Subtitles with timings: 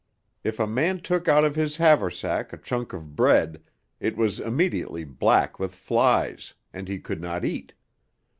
[0.43, 3.61] If a man took out of his haversack a chunk of bread,
[3.99, 7.75] it was immediately black with flies, and he could not eat.